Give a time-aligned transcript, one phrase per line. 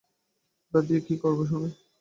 [0.63, 1.69] ওটা দিয়ে কী করবো শুনি?